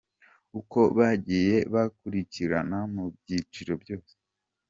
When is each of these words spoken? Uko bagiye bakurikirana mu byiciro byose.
Uko 0.59 0.79
bagiye 0.97 1.55
bakurikirana 1.73 2.77
mu 2.93 3.03
byiciro 3.15 3.73
byose. 3.81 4.13